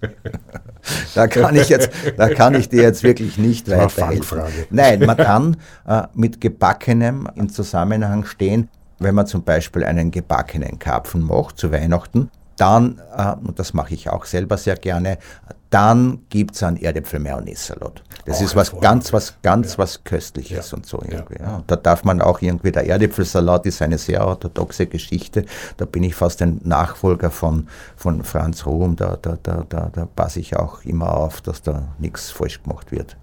[1.16, 4.42] da, kann ich jetzt, da kann ich dir jetzt wirklich nicht weiterhelfen.
[4.70, 10.80] Nein, man kann äh, mit Gebackenem in Zusammenhang stehen, wenn man zum Beispiel einen gebackenen
[10.80, 12.30] Karpfen macht zu Weihnachten,
[12.62, 15.18] dann, äh, und das mache ich auch selber sehr gerne,
[15.72, 18.04] dann gibt es einen Erdäpfel-Mayonnaise-Salat.
[18.26, 19.78] Das oh, ist was ganz, was ganz, ja.
[19.80, 20.78] was Köstliches ja.
[20.78, 21.42] und so irgendwie.
[21.42, 21.56] Ja.
[21.56, 25.46] Und da darf man auch irgendwie, der Erdäpfelsalat ist eine sehr orthodoxe Geschichte.
[25.78, 28.96] Da bin ich fast ein Nachfolger von, von Franz Ruhm.
[28.96, 32.92] Da, da, da, da, da passe ich auch immer auf, dass da nichts falsch gemacht
[32.92, 33.18] wird.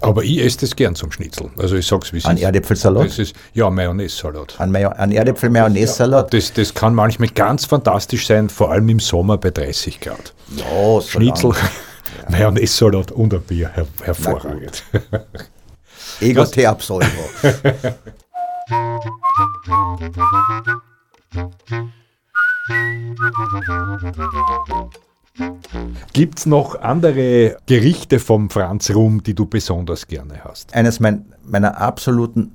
[0.00, 1.50] Aber ich esse das gern zum Schnitzel.
[1.56, 2.30] Also ich sag's wie es ist.
[2.30, 3.06] Ein Erdäpfelsalat?
[3.06, 4.60] Das ist, ja, Mayonnaise-Salat.
[4.60, 6.32] Ein, Mayo ein Erdäpfel-Mayonnaise-Salat?
[6.32, 10.34] Das, das kann manchmal ganz fantastisch sein, vor allem im Sommer bei 30 Grad.
[10.56, 12.30] Ja, Schnitzel, ja.
[12.30, 14.84] Mayonnaise-Salat und ein Bier, her hervorragend.
[16.20, 17.02] Ego te absolvo.
[26.12, 30.74] Gibt es noch andere Gerichte vom Franz Rum, die du besonders gerne hast?
[30.74, 32.52] Eines mein, meiner absoluten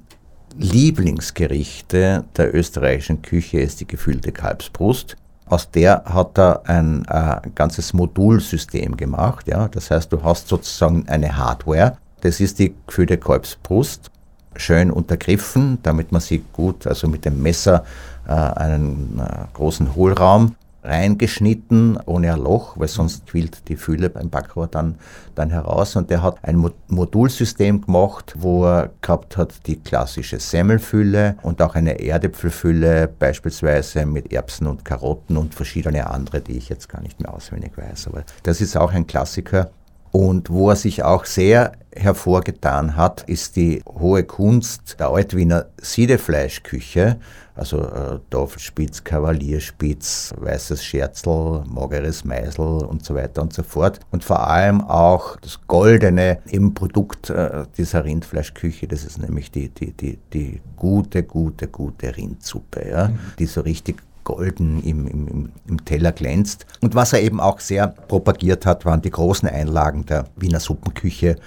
[0.57, 5.15] Lieblingsgerichte der österreichischen Küche ist die gefüllte Kalbsbrust.
[5.45, 9.47] Aus der hat er ein äh, ganzes Modulsystem gemacht.
[9.47, 9.67] Ja?
[9.67, 11.97] Das heißt, du hast sozusagen eine Hardware.
[12.21, 14.09] Das ist die gefüllte Kalbsbrust,
[14.55, 17.83] schön untergriffen, damit man sie gut, also mit dem Messer
[18.27, 24.29] äh, einen äh, großen Hohlraum reingeschnitten, ohne ein Loch, weil sonst quillt die Fülle beim
[24.29, 24.95] Backrohr dann,
[25.35, 25.95] dann heraus.
[25.95, 31.75] Und der hat ein Modulsystem gemacht, wo er gehabt hat die klassische Semmelfülle und auch
[31.75, 37.19] eine Erdäpfelfülle, beispielsweise mit Erbsen und Karotten und verschiedene andere, die ich jetzt gar nicht
[37.21, 38.07] mehr auswendig weiß.
[38.07, 39.71] Aber das ist auch ein Klassiker.
[40.13, 47.17] Und wo er sich auch sehr hervorgetan hat, ist die hohe Kunst der Altwiener Siedefleischküche,
[47.55, 53.99] also äh, Tafelspitz, Kavalierspitz, weißes Scherzel, mageres Meisel und so weiter und so fort.
[54.11, 59.69] Und vor allem auch das goldene im Produkt äh, dieser Rindfleischküche, das ist nämlich die,
[59.69, 63.19] die, die, die gute, gute, gute Rindsuppe, ja, mhm.
[63.39, 66.65] die so richtig golden im, im, im Teller glänzt.
[66.81, 71.37] Und was er eben auch sehr propagiert hat, waren die großen Einlagen der Wiener Suppenküche.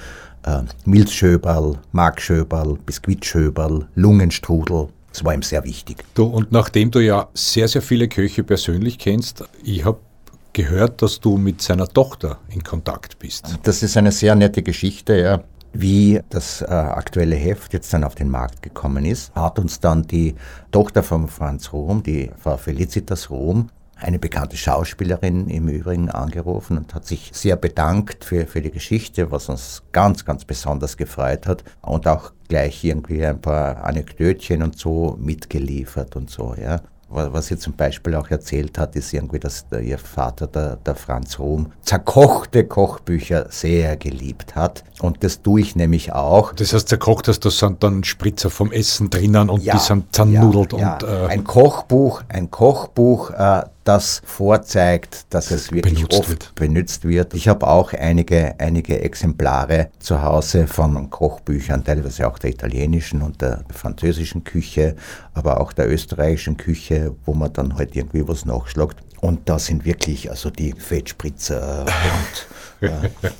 [0.45, 6.05] Äh, Milzschöberl, Markschöberl, Biskuitschöberl, Lungenstrudel, das war ihm sehr wichtig.
[6.13, 9.99] Du, und nachdem du ja sehr, sehr viele Köche persönlich kennst, ich habe
[10.53, 13.59] gehört, dass du mit seiner Tochter in Kontakt bist.
[13.63, 15.43] Das ist eine sehr nette Geschichte, ja
[15.81, 20.03] wie das äh, aktuelle Heft jetzt dann auf den Markt gekommen ist, hat uns dann
[20.03, 20.35] die
[20.71, 26.95] Tochter von Franz Rom, die Frau Felicitas Rom, eine bekannte Schauspielerin im Übrigen angerufen und
[26.95, 31.65] hat sich sehr bedankt für, für die Geschichte, was uns ganz, ganz besonders gefreut hat
[31.81, 36.81] und auch gleich irgendwie ein paar Anekdötchen und so mitgeliefert und so, ja.
[37.09, 40.97] Was sie zum Beispiel auch erzählt hat, ist irgendwie, dass der, ihr Vater, der, der
[40.97, 44.83] Franz Ruhm, zerkochte Kochbücher sehr geliebt hat.
[45.01, 46.53] Und das tue ich nämlich auch.
[46.53, 50.13] Das heißt, zerkocht hast, da sind dann Spritzer vom Essen drinnen und ja, die sind
[50.15, 50.73] zernudelt.
[50.73, 56.29] Ja, und, Äh ein Kochbuch, ein Kochbuch, äh, das vorzeigt, dass es wirklich benutzt oft
[56.29, 56.55] wird.
[56.55, 57.35] benutzt wird.
[57.35, 63.41] Ich habe auch einige, einige Exemplare zu Hause von Kochbüchern, teilweise auch der italienischen und
[63.41, 64.97] der französischen Küche,
[65.35, 68.97] aber auch der österreichischen Küche, wo man dann halt irgendwie was nachschlägt.
[69.21, 71.87] Und da sind wirklich also die Fettspritzer
[72.81, 73.31] und äh,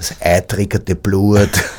[0.00, 1.50] das eitriggerte Blut,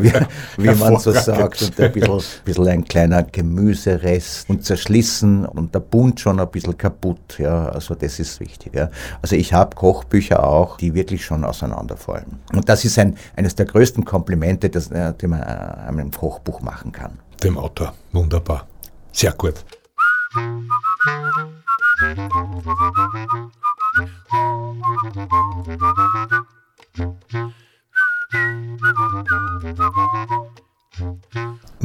[0.00, 0.12] wie,
[0.56, 5.78] wie man so sagt, und ein bisschen, bisschen, ein kleiner Gemüserest und zerschlissen und der
[5.80, 7.38] Bund schon ein bisschen kaputt.
[7.38, 8.74] Ja, also das ist wichtig.
[8.74, 8.90] Ja.
[9.22, 12.40] Also ich habe Kochbücher auch, die wirklich schon auseinanderfallen.
[12.52, 16.60] Und das ist ein, eines der größten Komplimente, das, äh, die man äh, einem Kochbuch
[16.62, 17.20] machen kann.
[17.44, 17.94] Dem Autor.
[18.12, 18.66] Wunderbar.
[19.12, 19.64] Sehr gut.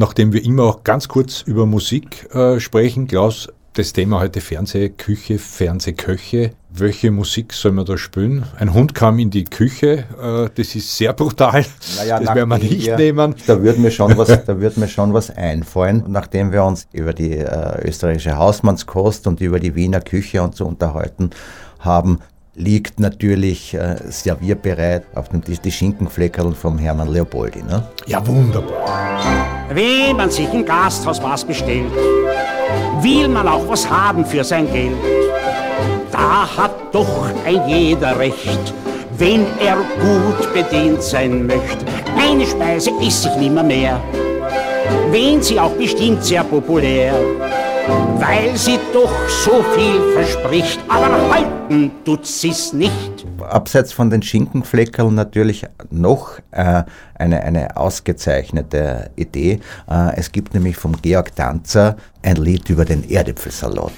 [0.04, 5.40] Nachdem wir immer auch ganz kurz über Musik äh, sprechen, Klaus, das Thema heute Fernsehküche,
[5.40, 6.52] Fernsehköche.
[6.70, 8.44] Welche Musik soll man da spielen?
[8.60, 11.66] Ein Hund kam in die Küche, äh, das ist sehr brutal.
[11.96, 13.34] Naja, das werden wir nicht wir, nehmen.
[13.48, 16.04] Da würde mir, schon was, da würd mir schon was einfallen.
[16.10, 20.66] Nachdem wir uns über die äh, österreichische Hausmannskost und über die Wiener Küche und so
[20.66, 21.30] unterhalten
[21.80, 22.20] haben,
[22.56, 27.64] liegt natürlich äh, servierbereit auf dem Tisch die Schinkenfleckerl vom Hermann Leopoldi.
[27.64, 27.84] Ne?
[28.06, 29.20] Ja, wunderbar.
[29.70, 31.92] Wenn man sich im Gasthaus was bestellt,
[33.02, 34.96] will man auch was haben für sein Geld.
[36.12, 38.74] Da hat doch ein jeder Recht,
[39.18, 41.86] wenn er gut bedient sein möchte.
[42.18, 44.00] Eine Speise ist sich nimmer mehr,
[45.10, 47.16] wenn sie auch bestimmt sehr populär
[48.20, 53.26] weil sie doch so viel verspricht, aber halten tut sie's nicht.
[53.42, 56.84] Abseits von den Schinkenfleckerl natürlich noch äh,
[57.16, 59.60] eine, eine ausgezeichnete Idee.
[59.90, 63.94] Äh, es gibt nämlich vom Georg Danzer ein Lied über den Erdäpfelsalat.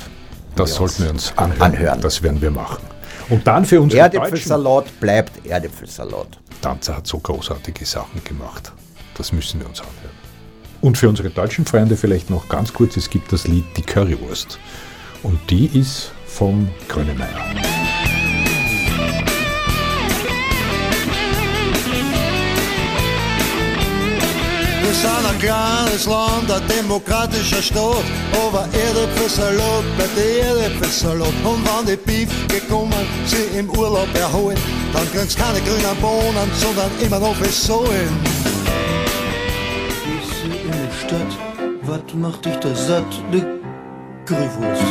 [0.55, 1.61] Das ja, sollten wir uns anhören.
[1.61, 2.01] anhören.
[2.01, 2.83] Das werden wir machen.
[3.29, 4.99] Und dann für unsere Erdäpfelsalat Deutschen.
[4.99, 6.39] bleibt Erdäpfelsalat.
[6.61, 8.71] Danzer hat so großartige Sachen gemacht.
[9.17, 10.15] Das müssen wir uns anhören.
[10.81, 14.59] Und für unsere deutschen Freunde vielleicht noch ganz kurz, es gibt das Lied Die Currywurst.
[15.25, 17.27] Und die ist vom Grönemeyer.
[24.83, 28.03] Wir sind ein kleines Land, ein demokratischer Staat,
[28.45, 31.33] aber Erdäpfelsalat bei der Erdäpfelsalat.
[31.43, 32.93] Und wenn die Beef gekommen,
[33.25, 34.59] sie im Urlaub erholen,
[34.93, 38.13] dann kriegst keine grünen Bohnen, sondern immer noch Versohlen.
[41.03, 41.37] Stadt.
[41.81, 43.54] Was macht dich da satt?
[44.25, 44.83] Currywurst.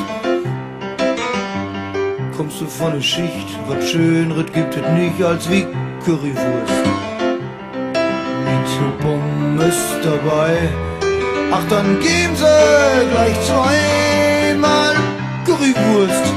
[2.36, 5.66] Kommst du von der Schicht, was Schöneres gibt es nicht als wie
[6.04, 6.84] Currywurst.
[8.44, 10.56] Mit Pommes dabei.
[11.50, 14.94] Ach, dann geben sie gleich zweimal
[15.44, 16.32] Currywurst.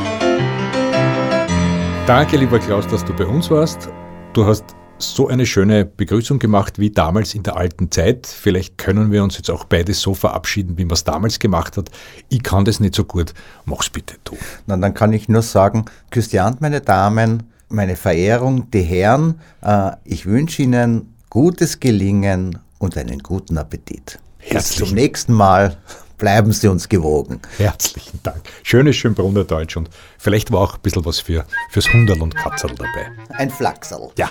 [2.07, 3.89] Danke, lieber Klaus, dass du bei uns warst.
[4.33, 8.27] Du hast so eine schöne Begrüßung gemacht wie damals in der alten Zeit.
[8.27, 11.89] Vielleicht können wir uns jetzt auch beide so verabschieden, wie man es damals gemacht hat.
[12.29, 13.33] Ich kann das nicht so gut.
[13.65, 14.37] Mach's bitte du.
[14.65, 20.25] Na, dann kann ich nur sagen, Christian, meine Damen, meine Verehrung, die Herren, äh, ich
[20.25, 24.19] wünsche Ihnen gutes Gelingen und einen guten Appetit.
[24.39, 24.79] Herzlichen.
[24.79, 25.77] Bis zum nächsten Mal
[26.17, 27.41] bleiben Sie uns gewogen.
[27.57, 28.41] Herzlichen Dank.
[28.63, 32.71] Schönes Schönbrunner Deutsch und vielleicht war auch ein bisschen was für, fürs Hunderl und Katzel
[32.75, 33.11] dabei.
[33.35, 34.09] Ein Flachserl.
[34.17, 34.29] Ja.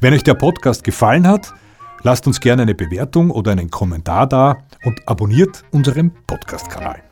[0.00, 1.52] Wenn euch der Podcast gefallen hat,
[2.02, 7.02] lasst uns gerne eine Bewertung oder einen Kommentar da und abonniert unseren Podcast-Kanal.